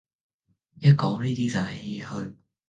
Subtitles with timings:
[0.79, 2.33] 一講呢啲就唏噓